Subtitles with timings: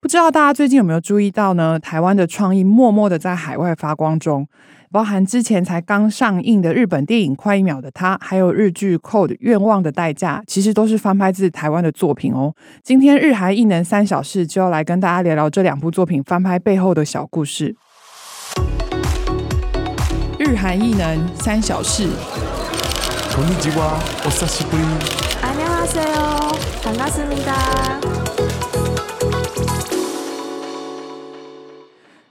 [0.00, 1.78] 不知道大家最近有没有注意到呢？
[1.78, 4.48] 台湾的创意默默的在海外发光中，
[4.90, 12.52] 包含之前才刚上映的日本电影《快一秒的他》，还有日剧《Code 愿望的代价》，其实都是翻拍自台湾的作品哦。
[12.82, 17.76] 今天日韩艺能三小事就要来跟大家聊聊这两部作品翻拍背后的小故事。
[20.40, 22.08] 日韩艺能三小事。
[23.34, 24.82] こんにちは、お久しぶり。
[25.40, 28.25] 안녕하세요，반갑습니다。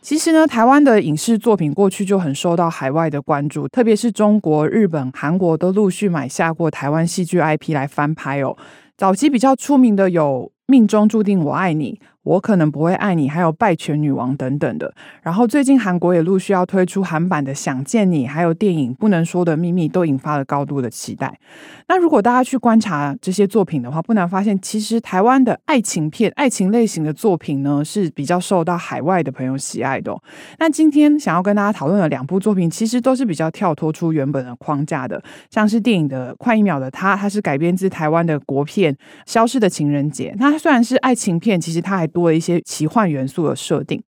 [0.06, 8.56] 其实呢，台湾的影视作品过去就很受到海外的关注，特别是中国、日本、韩国都陆续买下过台湾戏剧 IP 来翻拍哦。
[8.96, 12.00] 早期比较出名的有《命中注定我爱你》。
[12.26, 14.92] 我可能不会爱你，还有败犬女王等等的。
[15.22, 21.38] 然后最近韩国也陆续要推出韩版的《想见你》，还有电影《不能说的秘密》，都引发了高度的期待。
[21.86, 30.12] 那如果大家去观察这些作品的话，不难发现，其实台湾的爱情片、爱情类型的作品呢，是比较受到海外的朋友喜爱的。
[30.58, 38.92] 那今天想要跟大家讨论的两部作品，其实都是比较跳脱出原本的框架的，像是电影的《快一秒的他》，它是改编自台湾的国片
[39.26, 40.32] 《消失的情人节》。
[40.40, 44.02] 那虽然是爱情片，其实它还多了一些奇幻元素的设定。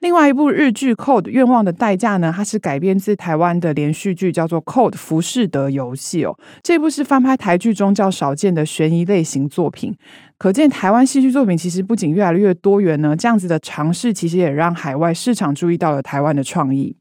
[0.00, 6.38] 另外一部日剧《Code 愿望的代价》呢，它是改编自台湾的连续剧，叫做《Code 浮士德游戏》哦。
[6.62, 9.92] 这部是翻拍台剧中较少见的悬疑类型作品。
[10.38, 16.96] 可见台湾戏剧作品其实不仅越来越多元呢，这样子的尝试其实也让海外市场注意到了台湾的创意。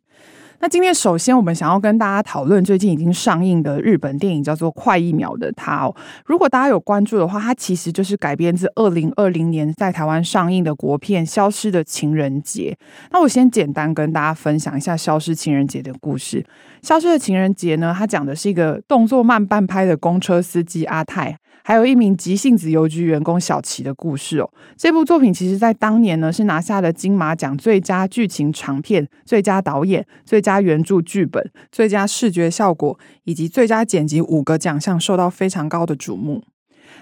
[0.59, 5.95] 那今天首先我们想要跟大家讨论最近已经上映的日本电影，叫做《快一秒的他》哦。
[6.25, 12.75] 如果大家有关注的话，它其实就是改编自二零二零年在台湾上映的国片《消失的情人节》。
[13.11, 16.41] 那我先简单跟大家分享一下《消失情人节》的故事。
[16.81, 24.49] 《消失的情人节》呢，它讲的是一个动作慢半拍的公车司机阿泰，还有一名急性子邮局员工小齐的故事哦。
[24.77, 36.41] 这部作品其实在当年呢是拿下了金马奖最佳剧情长片、最佳导演、最佳原著剧本、最佳视觉效果以及最佳剪辑五个奖项，受到非常高的瞩目。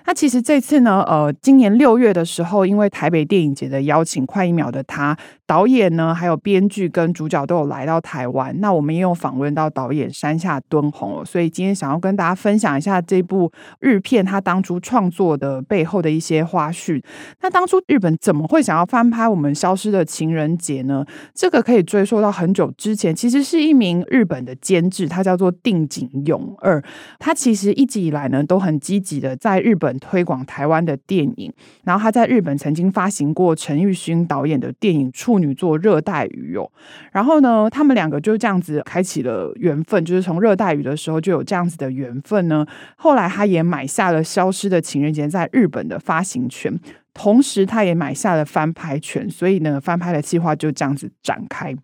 [0.08, 5.16] 那其实这次呢，呃，今年六月的时候，因为台北电影节的邀请，快一秒的他
[5.48, 8.56] 导演呢，还有编剧跟主角都有来到台湾。
[8.60, 17.02] 那我们也有访问到导演山下敦弘哦，所以今天想要跟大家分享一下这部日片他当初创作的背后的一些花絮。
[17.42, 21.06] 那当初日本怎么会想要翻拍我们消失的情人节呢？
[21.34, 26.84] 这个可以追溯到很久之前，其实是一名日本的监制，他叫做定井勇二，
[27.18, 29.96] 他其实一直以来呢都很积极的在日本。
[30.06, 31.52] 推广台湾的电影，
[31.84, 36.72] 然后他在日本曾经发行过陈玉勋导演的电影处女座《热带鱼》哦，
[37.12, 42.66] 然后呢，他们两个就这样子开启了缘分，就是从《热带鱼》的时候就有这样子的缘分呢。
[42.98, 46.80] 后来他也买下了《消失的情人节》在日本的发行权，
[47.14, 51.76] 同时他也买下了翻拍权，所以呢，翻拍的计划就这样子展开。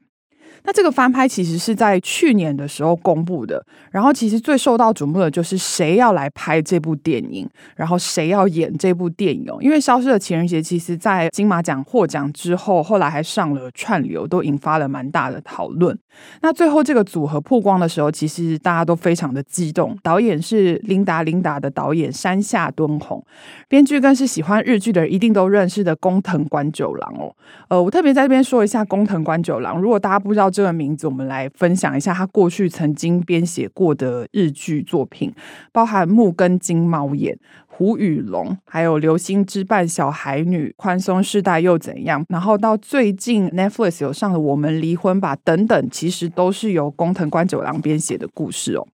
[0.64, 9.58] 那这个翻拍其实是在去年的时候公布的，然后其实最受到瞩目的就是谁要来拍这部电影，然后谁要演这部电影哦。
[9.62, 15.98] 因为《消失的情人节》其实在金马奖获奖之后，后来还上了串流，都引发了蛮大的讨论。
[16.42, 19.98] 那最后这个组合曝光的时候，其实大家都非常的激动。
[20.04, 23.24] 导演是琳达琳达的导演山下敦弘，
[23.70, 27.34] 编剧更是喜欢日剧的人一定都认识的工藤官九郎哦。
[27.70, 35.34] 呃，我特别在这边说一下工藤官九郎，如果大家不知道这个名字，我们来分享一下他过去曾经编写过的日剧作品，
[35.72, 37.36] 包含《木根金猫眼》。
[37.74, 42.24] 胡与龙，还有流星之绊、小孩女、宽松世代又怎样？
[42.30, 48.88] 然后到最近 Netflix 有上了《我们离婚吧》等等，其实都是由工藤官九郎编写的故事哦。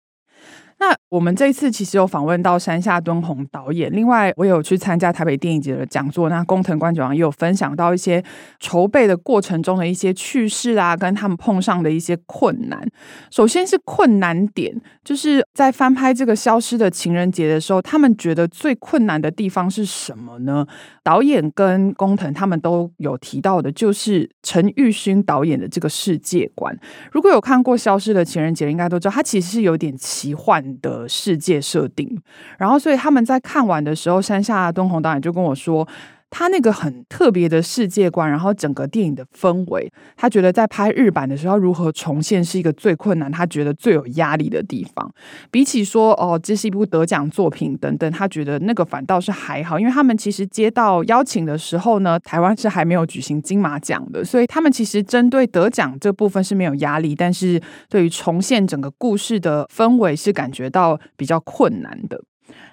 [0.79, 8.23] 那我们这一次其实有访问到山下敦弘导演，另外我有去参加台北电影节的讲座，那工藤官九郎也有分享到一些
[8.59, 12.87] 筹备的过程中的一些趣事啊，跟他们碰上的一些困难。
[13.31, 20.67] 首先是困难点，就是在翻拍这个《消失的情人节》的时候，他们觉得最困难的地方是什么呢？
[21.03, 26.77] 导演跟工藤他们都有提到的，就是陈玉勋导演的这个世界观。
[27.11, 32.19] 如果有看过《消失的情人节》，应该都知道，它其实是有点奇幻的世界设定，
[32.57, 35.87] 然后所以他们在看完的时候，山下敦弘导演就跟我说，
[36.29, 45.09] 他那个很特别的世界观，然后整个电影的氛围，他觉得在拍日版的时候如何重现是一个最困难，他觉得最有压力的地方。
[45.49, 62.21] 比起说哦，这是一部得奖作品等等，他觉得那个反倒是还好，因为他们其实接到邀请的时候呢，台湾是还没有举行金马奖的，所以他们其实针对得奖这部分是没有压力，但是对于重现整个故事的氛围是感觉到比较困难的。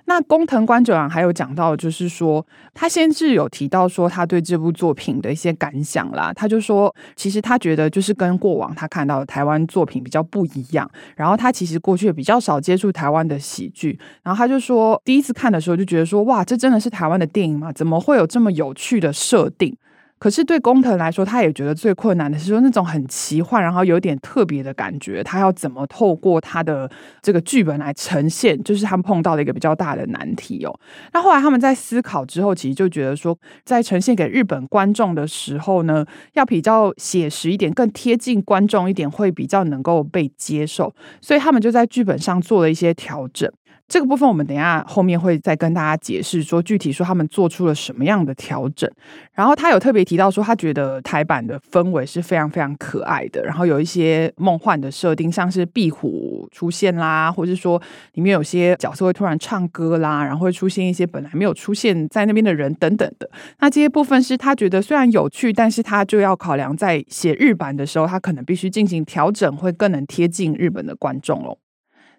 [0.06, 6.32] 那工藤官九郎还有讲到，就是说他先是有提到说他对这部作品的一些感想啦。
[6.34, 10.90] 他就说，其实他觉得就是跟过往他看到的台湾作品比较不一样。
[11.16, 13.98] 然后他其实过去也比较少接触台湾的喜剧。
[14.22, 17.72] 然后他就说，第一次看的时候就觉得说，哇，这真的是台湾的电影吗？
[17.72, 19.76] 怎么会有这么有趣的设定？
[20.18, 26.90] 可是对工藤来说，他也觉得最困难的是说那种很奇幻，然后有点特别的感觉，他要怎么透过他的
[27.20, 30.74] 这个剧本来呈现，就是他们碰到的一个比较大的难题哦。
[31.12, 40.94] 那后来他们在思考之后，其实就觉得说，在呈现给日本观众的时候呢，要比较写实一点，更贴近观众一点，会比较能够被接受。
[41.20, 43.50] 所以他们就在剧本上做了一些调整。
[43.86, 48.90] 这个部分我们等一下后面会再跟大家解释，说具体说他们做出了什么样的调整。
[49.34, 57.80] 然后他有特别提到说，他觉得台版的氛围是非常非常可爱的，然后有一些梦幻的设定，像是壁虎出现啦，或者说
[58.14, 63.28] 里面有些角色会突然唱歌啦，然后会出现一些本来没有出现在那边的人等等的。
[63.58, 71.58] 那这些部分是他觉得虽然有趣，但是他就要考量在写日版的时候，他可能必须进行调整，会更能贴近日本的观众喽。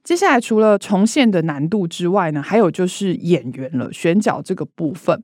[0.05, 5.23] 接下来除了重现的难度之外呢，还有就是演员了，选角这个部分，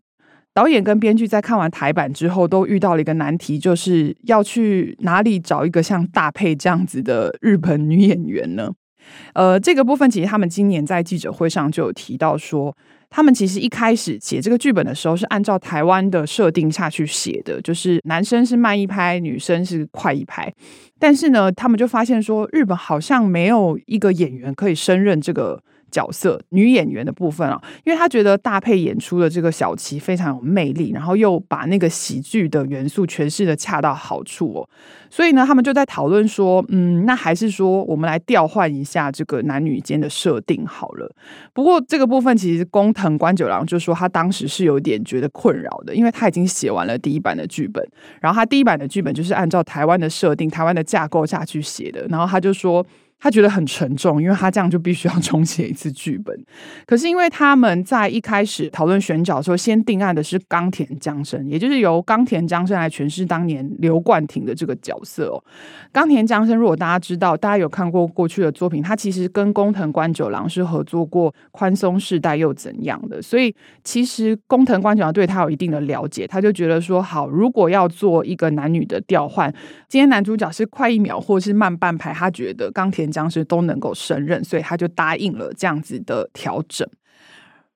[0.56, 8.72] 导演跟编剧在看完台版之后，都遇到了一个难题，就是要去哪里找一个像大佩这样子的日本女演员呢？
[9.33, 12.75] 呃，这个部分其实他们今年在记者会上就有提到说，
[13.11, 20.51] 他们其实一开始写这个剧本的时候是按照台湾的设定下去写的，就是男生是慢一拍，女生是快一拍。
[20.97, 25.61] 但是呢，他们就发现说，日本好像没有一个演员可以胜任这个
[25.91, 34.69] 角色，女演员的部分啊，因为他觉得大配演出的这个小琪非常有魅力，然后又把那个喜剧的元素诠释得恰到好处哦。
[35.09, 41.13] 所以呢，他们就在讨论说，嗯，那还是说我们来调换一下这个男女间的设定好了。
[41.53, 47.85] 不过这个部分其实工藤官九郎就说他当时是有点觉得困扰的，因为他已经写完了第一版的剧本，
[48.21, 52.85] 然后他第一版的剧本就是按照台湾的设定、台湾的架构下去写的，然后他就说。
[53.21, 56.35] 他觉得很沉重，因为他这样就必须要重写一次剧本。
[56.88, 65.44] 可是因为他们在一开始讨论选角的时候，先定案的是冈田将生，也就是由冈田将生来诠释当年刘冠廷的这个角色哦。
[65.91, 73.53] 冈田将生，如果大家知道，大家有看过过去的作品，他其实跟工藤官九郎是合作过《宽松世代又怎样》的，所以
[73.83, 79.53] 其实工藤官九郎对他有一定的了解，他就觉得说，好，如果要做一个男女的调换，
[79.88, 86.87] 今天男主角是快一秒或是慢半拍，他觉得冈田僵尸都能够胜任，所以他就答应了这样子的调整。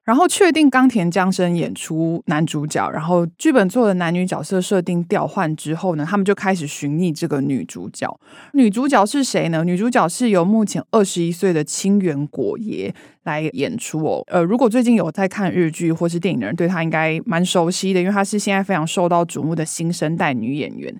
[0.03, 8.07] 然后确定冈田将生演出男主角，然后剧本做了男女角色设定调换之后呢，他们就开始寻觅这个女主角。
[8.53, 9.63] 女主角是谁呢？
[9.63, 12.93] 女主角是由目前二十一岁的清原果爷
[13.23, 14.23] 来演出哦。
[14.27, 20.95] 呃，如果最近有在看日剧或是电影的人，对她应该蛮熟悉的，因为她是现在非常受到瞩目的新生代女演员。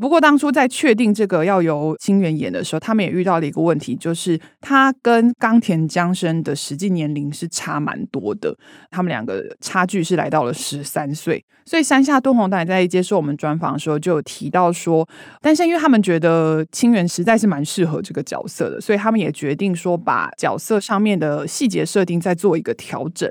[0.00, 8.56] 不过当初在确定这个要由清原演的时候，他们也遇到了一个问题，就是他跟冈田将生的实际年龄是差蛮多的，
[8.90, 11.44] 他们两个差距是来到了十三岁。
[11.66, 15.06] 所以山下敦弘导演在接受我们专访的时候就有提到说，
[15.42, 23.30] 但是因为他们觉得清源实在是蛮适合这个角色的，所以他们也决定说把角色上面的细节设定再做一个调整。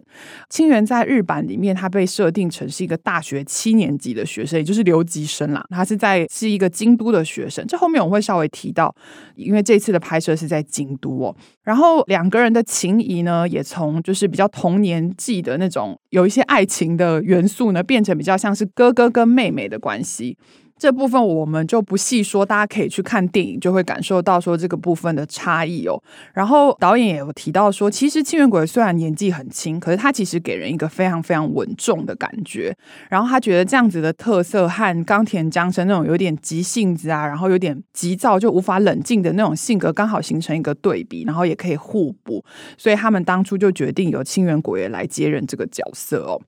[0.49, 5.65] 清源在日版里面，他被设定成是一个大学七年级的学生，也就是留级生啦。
[5.69, 6.56] 他是在是。
[6.57, 8.93] 一个京都的学生，这后面我会稍微提到，
[9.35, 11.35] 因为这次的拍摄是在京都哦。
[11.63, 20.35] 然后两个人的情谊呢，也从就是比较童年纪的那种有一些爱情的元素呢，变成比较像是哥哥跟妹妹的关系。
[20.77, 26.01] 这部分我们就不细说，大家可以去看电影，就会感受到说这个部分的差异哦。
[26.33, 32.75] 然后导演也有提到说，其实清原鬼虽然年纪很轻，可是他其实给人一个非常非常稳重的感觉。
[33.09, 42.43] 然后他觉得这样子的特色和冈田将生那种有点急性子啊，然后有点急躁就无法冷静的那种性格，刚好形成一个对比，然后也可以互补。
[42.77, 46.41] 所以他们当初就决定由清原果耶来接任这个角色哦。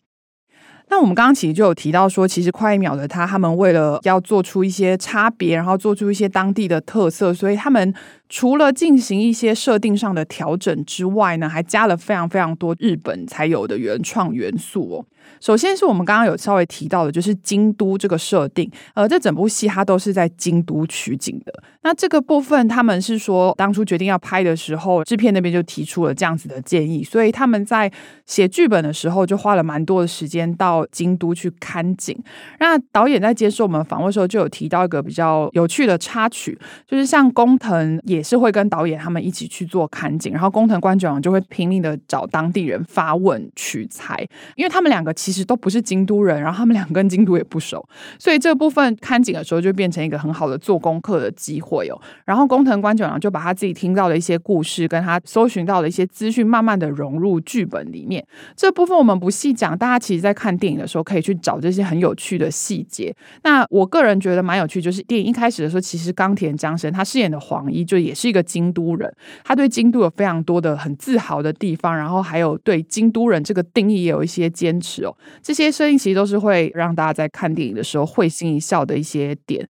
[0.89, 7.93] 那我们刚刚其实就有提到说，其实快一秒的他，他们为了要做出一些差别，然后做出一些当地的特色，所以他们
[8.27, 15.05] 除了进行一些设定上的调整之外呢，还加了非常非常多日本才有的原创元素哦。
[15.39, 18.69] 首先是我们刚刚有稍微提到的，就是京都这个设定。
[18.93, 21.53] 呃，这整部戏它都是在京都取景的。
[21.81, 27.89] 那这个部分，他们是说当初决定要拍的时候，制片那边就提出了这样子的建议，所以他们在
[28.25, 32.17] 写剧本的时候就花了蛮多的时间到京都去看景。
[32.59, 47.85] 那导演在接受我们访问的时候，就有提到一个比较有趣的插曲，就是像工藤也是会跟导演他们一起去做看景，然后工藤官九郎就会拼命的找当地人发问取材，因为他们两个其实都不是京都人，然后他们两个跟京都也不熟，
[48.17, 51.99] 所以这部分看景的时候就变成一个很好的做功课的机会哦。
[52.23, 58.25] 然后工藤官九郎就把他自己听到的一些故事，跟他搜寻到的一些资讯，慢慢的融入剧本里面。
[58.55, 63.13] 这部分我们不细讲，大家其实在看电影的时候可以去找这些很有趣的细节。
[63.43, 75.08] 那我个人觉得蛮有趣，就是电影一开始的时候，其实冈田将生他饰演的黄衣就也是一个京都人，他对京都有非常多的很自豪的地方，然后还有对京都人这个定义也有一些坚持哦。
[75.41, 79.67] 这些声音其实都是会让大家在看电影的时候会心一笑的一些点。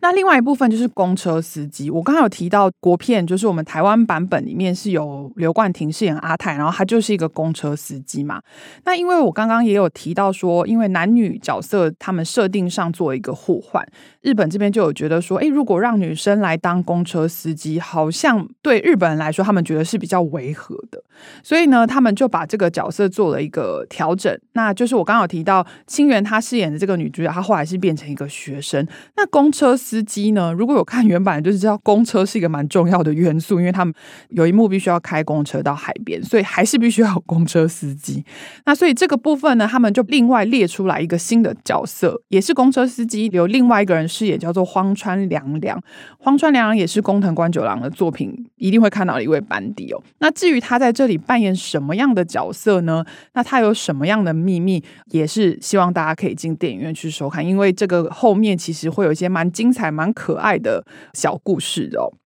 [0.00, 8.40] 那另外一部分就是公车司机，我刚刚有提到国片，就是我们台湾版本里面是有刘冠廷饰演阿泰，然后他就是一个公车司机嘛。
[8.84, 13.86] 那因为我刚刚也有提到说，因为男女角色他们设定上做一个互换，
[14.20, 21.02] 日本这边就有觉得说，诶，如果让女生来当公车司机，好像对日本人来说，他们觉得是比较违和的，
[21.42, 24.38] 所以呢，他们就把这个角色做了一个调整。
[24.52, 28.86] 那就是我刚刚有提到清原她饰演的这个女主角，她后来是变成一个学生，
[29.16, 29.74] 那公车。
[29.86, 33.94] 司机呢，如果有看原版，就是知道公车是一个蛮重要的元素，因为他们
[34.30, 38.24] 有一幕必须要开公车到海边，所以还是必须要有公车司机。
[38.66, 45.80] 那所以这个部分呢，他们就另外列出来一个新的角色，也是公车司机，由另外一个人饰演，叫做荒川良良。
[46.18, 50.02] 荒川良良也是工藤官九郎的作品一定会看到一位班底哦。
[50.18, 53.04] 那至于他在这里扮演什么样的角色呢？
[53.34, 59.86] 那他有什么样的秘密，也是希望大家可以进电影院去收看，因为这个后面其实会有一些蛮精彩。
[59.86, 62.25] 才蛮可爱的小故事哦。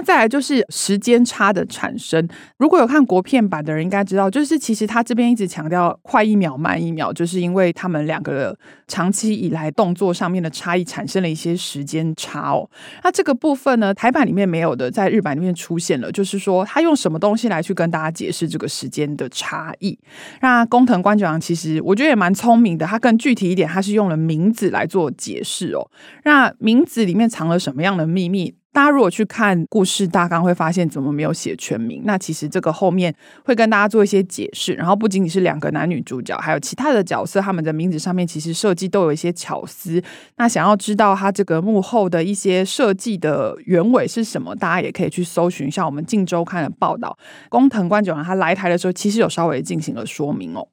[0.00, 2.28] 再来就是时间差的产生。
[2.58, 8.56] 如果有看国片版的人应该知道，就是其实他这边一直强调快一秒慢一秒，就是因为他们两个
[8.88, 12.68] 长期以来动作上面的差异产生了一些时间差哦。
[13.02, 19.98] 那这个部分呢，台版里面没有的，在日版里面出现了，就是说他用什么东西来去跟大家解释这个时间的差异。
[20.40, 25.90] 那工藤官九郎其实我觉得也蛮聪明的，他更具体一点，他是用了名字来做解释哦。
[26.24, 28.54] 那名字里面藏了什么样的秘密？
[28.72, 32.02] 大家如果去看故事大纲，会发现怎么没有写全名？
[32.04, 33.12] 那其实这个后面
[33.44, 34.74] 会跟大家做一些解释。
[34.74, 40.00] 然后不仅仅是两个男女主角，还有其他的角色，他们的名字上面其实设计都有一些巧思。
[40.36, 47.18] 那想要知道他这个幕后的一些设计的原委是什么，大家也可以去搜寻一下我们《镜周刊》的报道。
[47.48, 50.68] 宫藤官九郎他来台的时候，其实有稍微进行了说明哦。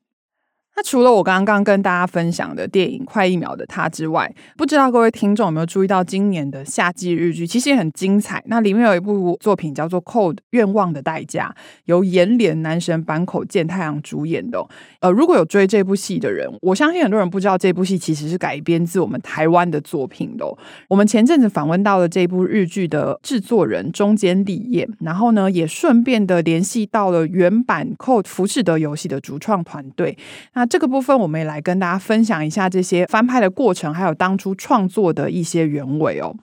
[0.77, 8.43] 那除了我刚刚跟大家分享的电影《快一秒的他》之外，不知道各位听众有没有注意到今年的夏季日剧其实也很精彩。
[8.45, 11.51] 那里面有一部作品叫做《Code 愿望的代价》，
[11.85, 14.63] 由岩连男神坂口健太郎主演的。
[14.99, 20.45] 呃，如果有追这部戏的人，我相信很多人不知道这部戏其实是改编自我们台湾的作品的。
[20.87, 30.15] 我们前阵子访问到了这部日剧的制作人中间立彦，然后呢，也顺便的联系到了原版《Code 浮士德游戏》的主创团队。
[30.53, 36.35] 那这个部分，我们也来跟大家分享一下这些翻拍的过程，还有当初创作的一些原委哦。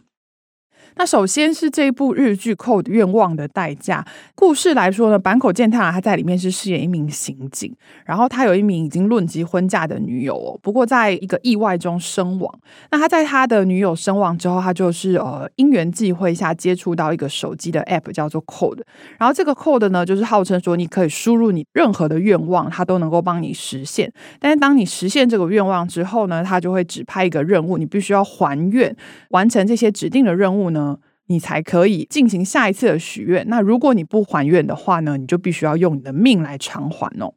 [0.96, 4.04] 那首先是这部日剧《Code 愿望的代价》
[4.36, 7.74] 故事来说呢，坂口健太郎他在里面是饰演一名刑警，
[8.04, 12.60] 然后他有一名已经论及婚嫁的女友哦，不过在一个意外中身亡。
[12.92, 18.82] 那他在他的女友身亡之后，他就是呃因缘际会下接触到一个手机的 App 叫做 Code，
[19.18, 24.12] 然后这个 Code 呢，就是号称说你可以输入你任何的愿望，它都能够帮你实现。
[24.38, 28.94] 但是当你实现这个愿望之后呢，他就会指派一个任务，你必须要还愿，
[29.30, 30.83] 完成这些指定的任务呢。
[31.26, 33.44] 你才可以进行下一次的许愿。
[33.48, 37.34] 那如果你不还愿的话呢，你就必须要用你的命来偿还哦。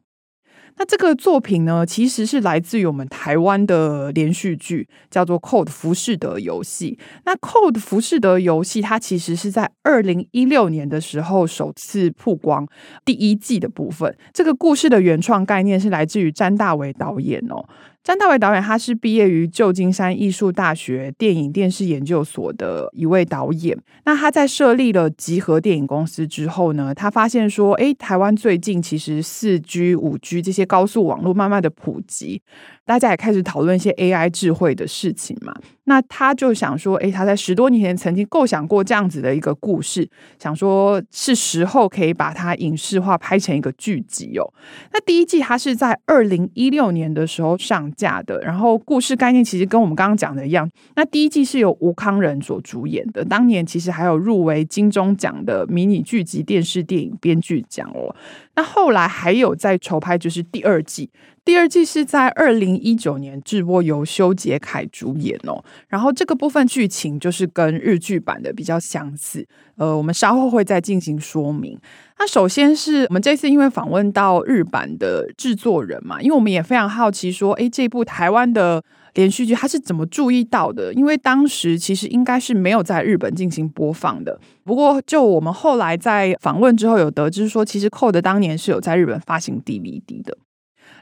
[0.80, 6.96] 那这个作品呢，其实是来自于我们台湾的连续剧，叫做《Code 浮士德游戏》。
[7.24, 12.64] 那《Code 浮士德游戏》它其实是在二零一六年的时候首次曝光
[13.04, 14.16] 第一季的部分。
[14.32, 17.68] 这个故事的原创概念是来自于詹大为导演哦。
[18.04, 23.76] 张大为导演，他是毕业于旧金山艺术大学电影电视研究所的一位导演。
[24.06, 32.40] 那他在设立了集合电影公司之后呢，他发现说，哎，台湾最近其实四 G、五 G 这些高速网络慢慢的普及。
[32.88, 35.54] 大家也开始讨论一些 AI 智慧的事情嘛。
[35.84, 44.44] 那他就想说，诶，他在十多年前曾经构想过这样子的一个故事，想说是时候可以把它影视化，拍成一个剧集哦。
[44.92, 50.70] 那第一季它是在二零一六年的时候上架的，然后故事概念其实跟我们刚刚讲的一样。
[50.96, 58.14] 那第一季是由吴康仁所主演的，当年其实还有入围金钟奖的迷你剧集电视电影编剧奖哦。
[58.56, 61.10] 那后来还有在筹拍，就是第二季。
[61.48, 65.64] 第二季是在二零一九年制播，由修杰楷主演哦。
[65.88, 69.48] 然后这个部分剧情就是跟日剧版的比较相似。
[69.76, 71.80] 呃，我们稍后会再进行说明。
[72.18, 80.92] 那首先是我们这次因为访问到日版的制作人嘛，因为我们也非常好奇说，诶，这部台湾的连续剧他是怎么注意到的？
[80.92, 84.38] 因为当时其实应该是没有在日本进行播放的。
[84.64, 90.36] 不过就我们后来在访问之后有得知说，其实 Code 当年是有在日本发行 DVD 的。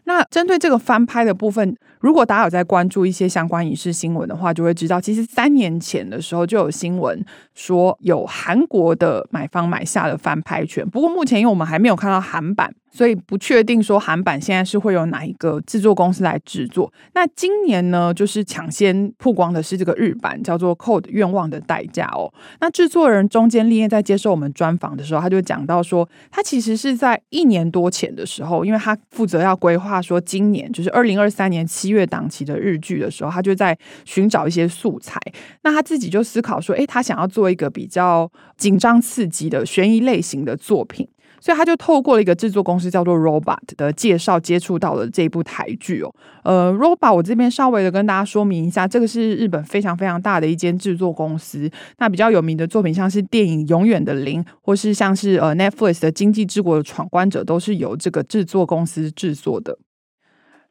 [0.06, 10.88] 那针对这个翻拍的部分，如果大家有在关注一些相关影视新闻的话，就会知道，其实三年前的时候就有新闻说有韩国的买方买下了翻拍权。
[10.88, 16.90] 不过目前因为我们还没有看到韩版，所以不确定说韩版现在是会有哪一个制作公司来制作。
[17.12, 22.32] 那今年呢，就是抢先曝光的是这个日版，叫做《Code 愿望的代价》哦。
[22.60, 30.00] 那制作人中间立业在接受我们专访的时候，他就讲到说，他其实是在一年多前的时候，因为他负责要规划。
[30.06, 35.20] 说：“今年就是二零二三年七月档期的日剧的时候，他就在寻找一些素材。
[35.64, 41.08] 那他自己就思考说：，诶，他想要做一个比较紧张刺激的悬疑类型的作品，
[41.40, 46.14] 所以他就透过了一个制作公司叫做 Robot 的介绍，接触到了这部台剧哦。
[46.44, 51.70] 呃，Robot 我这边稍微的跟大家说明一下，这个是日本非常非常大的一间制作公司。
[51.98, 59.78] 那比较有名的作品，像是电影《永远的零》，或是像是呃 Netflix 的《经济之国的闯关者》，都是由这个制作公司制作的。”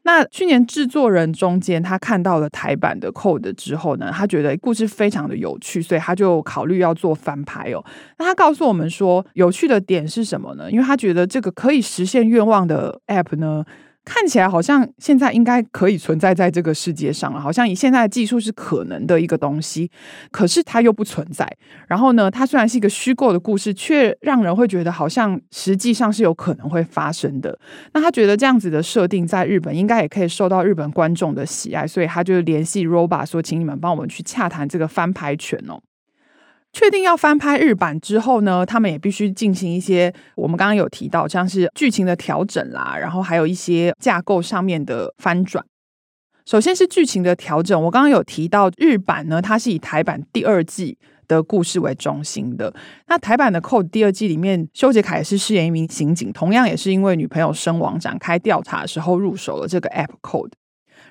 [0.06, 7.84] 那去年制作人中间，他看到了台版的 Code 之后呢，他觉得故事非常的有趣，所以他就考虑要做翻拍哦。
[8.18, 10.70] 那他告诉我们说，有趣的点是什么呢？
[10.70, 13.64] 因为他觉得这个可以实现愿望的 App 呢。
[14.06, 19.90] 看起来好像现在应该可以存在在这个世界上了，好像以现在的技术是可能的一个东西，
[20.30, 21.44] 可是它又不存在。
[21.88, 27.58] 然后呢，它虽然是一个虚构的故事，却让人会觉得好像实际上是有可能会发生的。
[27.94, 35.82] 那他觉得这样子的设定在日本应该也可以受到日本观众的喜爱，所以他就联系 Roba 说，请你们帮我们去洽谈这个翻拍权哦。
[36.76, 45.64] 确定要翻拍日版之后呢，他们也必须进行一些我们刚刚有提到，像是剧情的调整啦，然后还有一些架构上面的翻转。
[46.44, 52.70] 首先是剧情的调整，我刚刚有提到日版呢，它是以台版第二季的故事为中心的。
[53.06, 60.52] 那台版的《Code》第二季里面，修杰楷是饰演一名刑警，同样也是因为女朋友身亡展开调查的时候入手了这个 App Code。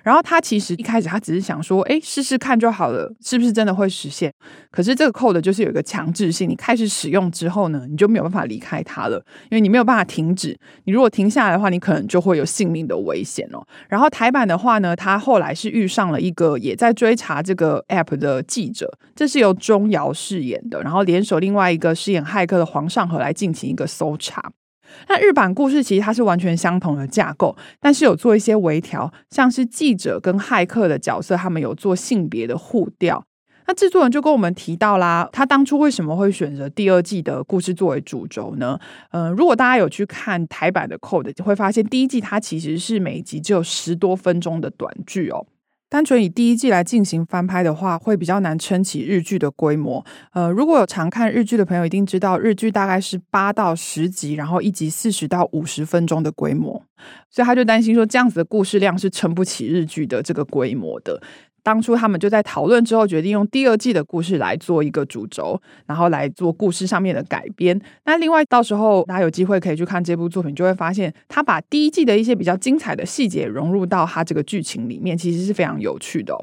[0.06, 4.32] 然后他其实一开始他只是想说，哎，试试看就好了，是不是真的会实现？
[4.70, 9.18] 可是这个 code 就是有一个强制性，你开始使用之后呢，你就没有办法离开它了，
[9.50, 10.56] 因为你没有办法停止。
[10.84, 13.66] 你如果停下来的话，你可能就会有性命的危险哦。
[13.90, 24.52] 然后台版的话呢，他后来是遇上了一个也在追查这个 app 的记者，这是由钟瑶饰演的，然后联手另外一个饰演骇客的黄尚和来进行一个搜查。
[25.08, 33.24] 那日版故事其实它是完全相同的架构，但是有做一些微调，像是记者跟骇客的角色，他们有做性别的互调。
[33.68, 38.80] 那制作人就跟我们提到啦，他当初为什么会选择第二季的故事作为主轴呢？
[39.10, 45.48] 嗯、如果大家有去看台版的 Code，就会发现第一季它其实是每集只有十多分钟的短剧哦。
[45.88, 50.04] 单纯以第一季来进行翻拍的话，会比较难撑起日剧的规模。
[50.34, 56.84] 呃，如果有常看日剧的朋友，一定知道日剧大概是八到十集，然后一集四十到五十分钟的规模，
[57.30, 61.22] 所以他就担心说，这样子的故事量是撑不起日剧的这个规模的。
[61.66, 67.82] 当初他们就在讨论之后，决定用第二季的故事来做一个主轴，然后来做故事上面的改编。
[68.06, 76.38] 那另外，到时候大家有机会可以去看这部作品，就会发现他把第一季的一些比较精彩的细节融入到他这个剧情里面，其实是非常有趣的。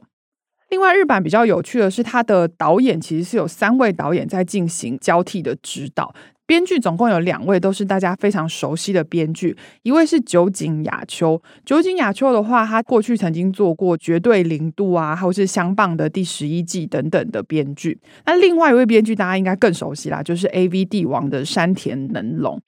[0.70, 6.12] 另外，日版比较有趣的是，他的导演其实是有三位导演在进行交替的指导。
[6.46, 9.56] 编剧总共有两位，都是大家非常熟悉的编剧。
[9.82, 17.98] 一位是酒井雅秋，酒井雅秋的话，他过去曾经做过《绝对零度》啊，或是《相棒》的第十一季等等的编剧。
[18.26, 22.60] 那另外一位编剧，大家应该更熟悉啦，就是 AV 帝王的山田能隆。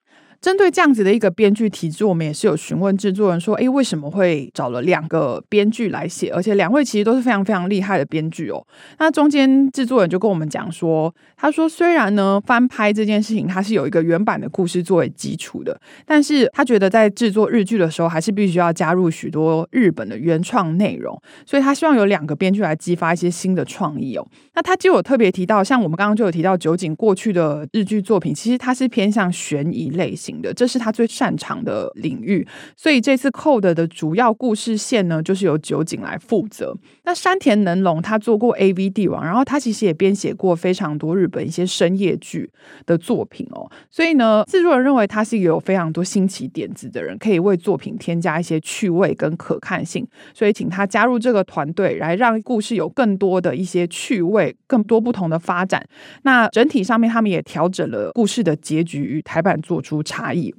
[0.44, 6.28] 针对这样子的一个编剧体制，我们也是有询问制作人说：“诶，为什么会找了两个编剧来写？
[6.28, 8.62] 而且两位其实都是非常非常厉害的编剧哦。”
[9.00, 24.28] 那中间制作人就跟我们讲说：“他说，虽然呢翻拍这件事情，它是有一个原版的故事作为基础的，但是他觉得在制作日剧的时候，还是必须要加入许多日本的原创内容，所以他希望有两个编剧来激发一些新的创意哦。
[24.54, 36.74] 那他就有特别提到，像我们刚刚就有提到酒井过去的日剧作品，其实它是偏向悬疑类型。”的，这是他最擅长的领域，所以这次 Code 的主要故事线呢，就是由酒井来负责。
[37.04, 42.50] 那山田能龙他做过 AV 帝王，然后他其实也编写过非常多日本一些深夜剧
[42.86, 55.84] 的作品哦，所以呢，制作人认为他是一个有非常多新奇点子的人，可以为作品添加一些趣味跟可看性，所以请他加入这个团队，来让故事有更多的一些趣味，更多不同的发展。
[56.22, 60.23] 那整体上面，他们也调整了故事的结局与台版做出差。
[60.24, 60.54] 大意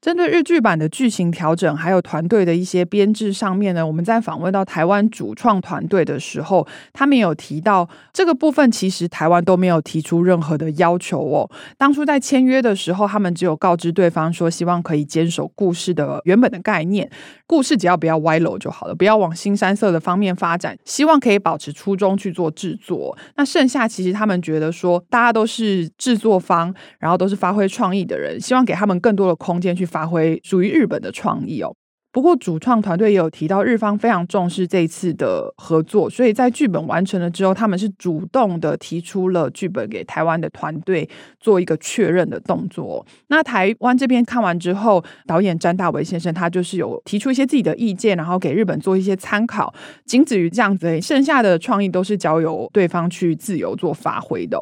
[0.00, 11.50] 针对日剧版的剧情调整，还有团队的一些编制上面呢，我们在访问到台湾主创团队的时候，他们有提到这个部分，其实台湾都没有提出任何的要求哦。
[11.78, 17.10] 当初在签约的时候，他们只有告知对方说，希望可以坚守故事的原本的概念，
[17.46, 23.16] 故事只要不要歪楼就好了，不要往腥膻色的方面发展，希望可以保持初衷去做制作。
[23.36, 29.85] 那剩下其实他们觉得说，大家都是制作方，然后都是发挥创意的人，希望给他们更多的空间去。
[29.86, 31.74] 发挥属于日本的创意哦。
[32.12, 41.06] 不过主创团队也有提到，日方非常重视这次的合作，所以在剧本完成了之后，他们是主动的提出了剧本给台湾的团队
[41.38, 43.04] 做一个确认的动作。
[43.26, 49.74] 那台湾这边看完之后，导演詹大为先生他就是有提出一些自己的意见，然后给日本做一些参考。
[50.06, 54.58] 仅止于这样子，剩下的创意都是交由对方去自由做发挥的。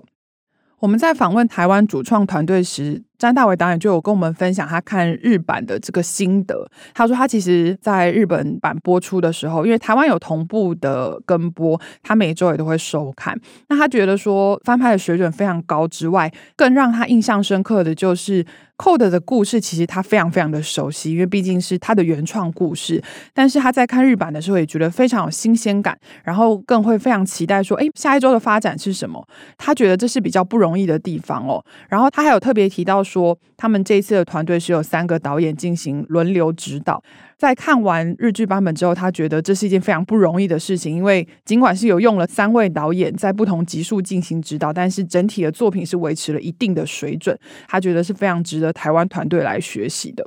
[0.84, 6.70] 我们在访问台湾主创团队时，詹大伟导演就有跟我们分享他看日版的这个心得。
[6.92, 13.34] 他说他其实在日本版播出的时候，因为台湾有同步的跟播，他每周也都会收看。
[13.68, 18.44] 那他觉得说翻拍的水准非常高之外，更让他印象深刻的就是。
[18.76, 23.00] Code 的故事其实他非常非常的熟悉，因为毕竟是他的原创故事。
[23.32, 29.24] 但是他在看日版的时候也觉得非常有新鲜感，然后更会非常期待说，哎，下一周的发展是什么？
[29.56, 31.64] 他觉得这是比较不容易的地方哦。
[31.88, 37.00] 然后他还有特别提到说，他们这一次的团队是有三个导演进行轮流指导。
[37.36, 47.38] 在看完日剧版本之后，他觉得这是一件非常不容易的事情，因为尽管是有用了三位导演在不同集数进行指导，但是整体的作品是维持了一定的水准。
[47.68, 50.26] 他觉得是非常值得台湾团队来学习的。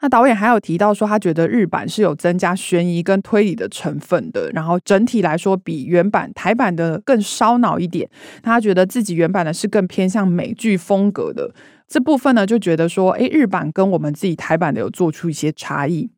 [0.00, 8.08] 那导演还有提到说，他觉得日版是有增加悬疑跟推理的成分的，然后整体来说比原版台版的更烧脑一点。
[8.40, 11.52] 他觉得自己原版的是更偏向美剧风格的
[11.88, 16.08] 这部分呢，就觉得说，诶，日版跟我们自己台版的有做出一些差异。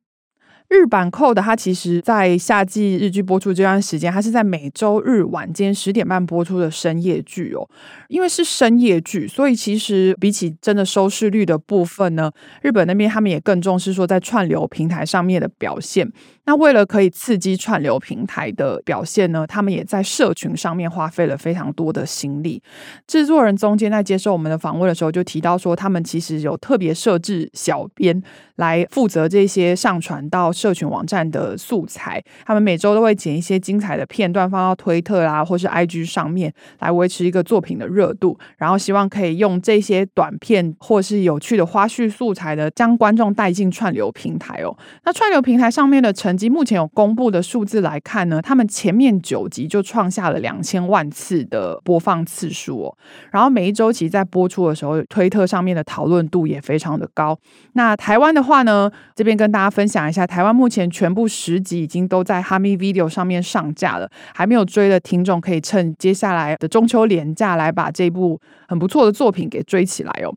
[0.70, 7.68] 日版 Code 它其实，在夏季日剧播出这段时间，它是在每周日晚间十点半播出的深夜剧哦。
[8.06, 12.30] 因为是深夜剧，所以其实比起真的收视率的部分呢，
[12.62, 16.08] 日本那边他们也更重视说在串流平台上面的表现。
[16.44, 22.62] 那为了可以刺激串流平台的表现呢，他们也在社群上面花费了非常多的心力。
[23.08, 28.20] 制作人中间在接受我们的访问的时候，就提到说，他们其实有特别设置小编
[28.56, 44.76] 来负责这些上传到社群网站的素材，他们每周都会剪一些精彩的片段放到推特啦，或是 IG 上面来维持一个作品的热度，然后希望可以用这些短片或是有趣的花絮素材的，将观众带进串流平台哦。
[45.04, 52.98] 那串流平台上面的成绩，目前有公布的数字来看呢，他们前面九集就创下了两千万次的播放次数哦。
[53.30, 57.38] 然后每一周其实在播出的时候，推特上面的讨论度也非常的高。
[57.72, 60.80] 那台湾的话呢，这边跟大家分享一下，台湾目前。
[60.90, 70.34] 全部十集已经都在哈密 Video 上面上架了，还没有追的听众可以趁接下来的中秋连假来把这部很不错的作品给追起来哦。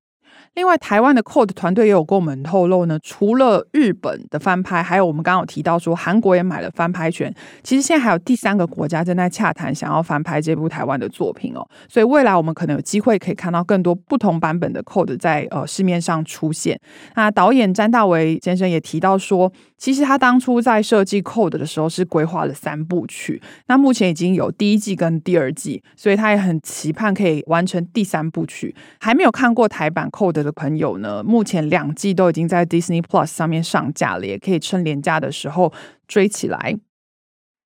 [0.55, 7.33] 另外，台湾的 Code 团队也有跟我们透露呢，除了日本的翻拍，还有我们刚刚有提到说韩国也买了翻拍权。
[7.63, 11.67] 其实现在还有第三个国家正在洽谈，想要翻拍这部台湾的作品哦。
[11.89, 16.79] 所以未来我们可能有机会可以看到更多不同版本的 Code 在呃市面上出现。
[17.15, 28.75] 那导演詹大为先生也提到说，其实他当初在设计 Code 的时候是规划了三部曲，那目前已经有第一季跟第二季，所以他也很期盼可以完成第三部曲。
[28.99, 35.73] 还没有看过台版 Code 的朋友呢，目前两季都已经在 Disney Plus 上面上架了，也可以趁廉价的时候
[36.07, 36.77] 追起来。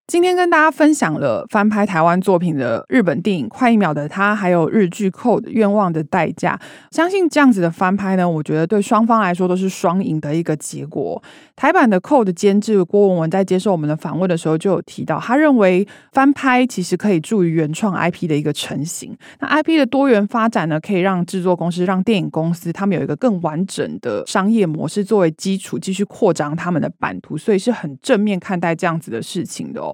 [0.08, 6.58] 今天跟大家分享了翻拍台湾作品的日本电影《快一秒的他》，还有日剧《Code》愿望的代价。
[6.92, 11.22] 相信这样子的翻拍呢，我觉得对双方来说都是双赢的一个结果。
[11.58, 19.14] 台版的《Code》监制郭文文在接受我们的访问的时候就有提到，他认为翻拍其实可以助于原创 IP 的一个成型。
[19.42, 29.94] 那 IP 的多元发展呢，可以让制作公司、让电影公司他们有一个更完整的商业模式作为基础，继续扩张他们的版图，所以是很正面看待这样子的事情的哦。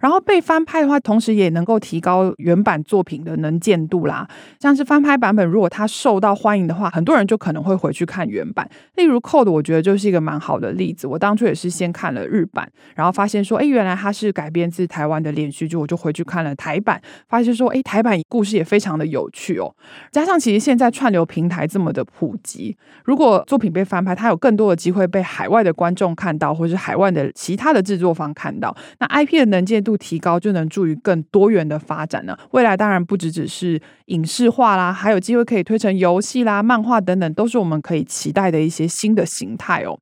[0.00, 4.26] 然后被翻拍的话，同时也能够提高原版作品的能见度啦。
[4.58, 8.68] 像是翻拍版本，如果它受到欢迎的话，很多人就可能会回去看原版。
[8.96, 11.06] 例如《Code》，我觉得就是一个蛮好的例子。
[11.06, 19.74] 我当初也是先看了日版，然后发现说，哎，原来它是改编自台湾的连续剧，我就回去看了台版，发现说，哎，台版故事也非常的有趣哦。
[20.10, 32.36] 加上其实现在串流平台这么的普及，如果作品被翻拍，它有更多的机会被海外的观众看到，或是海外的其他的制作方看到，那 IP 的能见度度提高，就能助于更多元的发展呢。
[32.52, 39.98] 未来当然不只只是影视化啦，还有机会可以推成游戏啦、漫画等等，都是我们可以期待的一些新的形态哦。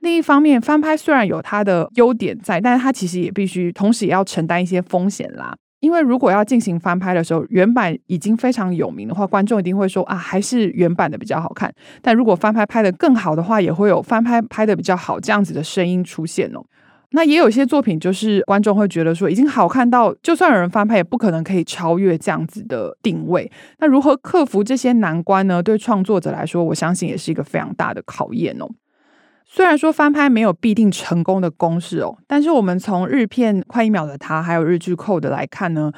[0.00, 5.56] 另一方面，翻拍虽然有它的优点在，但是它其实也必须同时也要承担一些风险啦。
[5.80, 11.72] 因为如果要进行翻拍的时候，原版已经非常有名的话，观众一定会说啊，还是原版的比较好看。
[12.00, 16.60] 但如果翻拍拍得更好的话，也会有翻拍拍得比较好这样子的声音出现哦。
[17.10, 23.50] 那也有些作品，就是观众会觉得说，已经好看到，就算有人翻拍，也不可能可以超越这样子的定位。
[23.78, 25.62] 那如何克服这些难关呢？
[25.62, 28.68] 对创作者来说，我相信也是一个非常大的考验哦。
[29.44, 35.92] 虽然说翻拍没有必定成功的公式哦，但是我们从日片《快一秒的他》还有日剧《扣的》来看呢。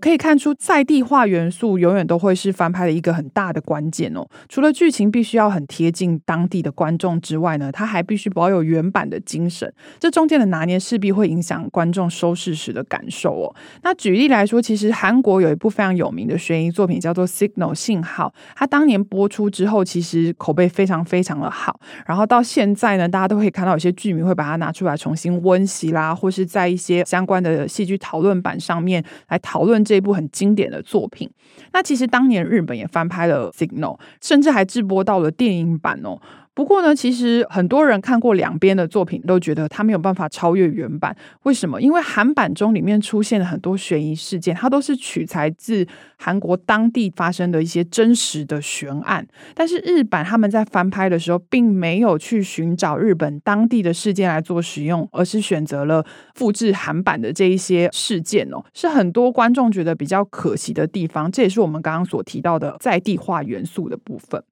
[0.00, 4.24] 可以看出，在地化元素永远都会是翻拍的一个很大的关键哦。
[4.48, 9.72] 除了剧情必须要很贴近当地的观众之外呢，它还必须保有原版的精神。
[9.98, 13.54] 这中间的拿捏势必会影响观众收视时的感受哦。
[13.82, 21.80] 那举例来说，其实韩国有一部非常有名的悬疑作品叫做《Signal》信号，它当年播出之后，其实口碑非常非常的好。
[22.06, 29.84] 然后到现在呢，大家都可以看到有些剧迷会把它拿出来重新温习啦，或是在一些相关的戏剧讨论版上面来讨论。
[29.88, 31.30] 这一部很经典的作品，
[31.72, 36.20] 那其实当年日本也翻拍了《Signal》，甚至还制播到了电影版哦。
[36.58, 41.16] 不过呢，其实很多人看过两边的作品，都觉得它没有办法超越原版。
[41.44, 41.80] 为什么？
[41.80, 49.24] 因为韩版中里面出现了很多悬疑事件，它都是取材自韩国当地发生的一些真实的悬案。
[49.54, 61.30] 但是日版他们在翻拍的时候，并没有去寻找日本当地的事件来做使用，而是选择了复制韩版的这一些事件哦，是很多观众觉得比较可惜的地方。
[61.30, 64.42] 这也是我们刚刚所提到的在地化元素的部分。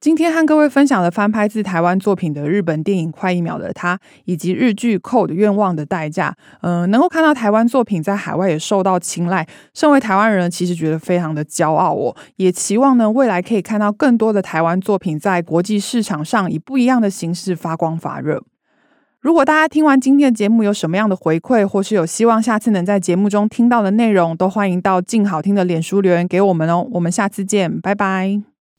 [0.00, 6.34] 今天和各位分享了翻拍自台湾作品的日本电影《快一秒的他》，以及日剧《Code》冤枉的代价。
[6.62, 12.16] 嗯、能够看到台湾作品在海外也受到青睐，身为台湾人，其实觉得非常的骄傲哦。
[12.36, 18.42] 也期望呢，未来可以看到更多的台湾作品在国际市场上以不一样的形式发光发热。
[19.20, 26.88] 如果大家听完今天的节目有什么样的回馈，或是有希望下次能在节目中听到的内容，都欢迎到静好听的脸书留言给我们哦。
[26.92, 28.49] 我们下次见，拜拜。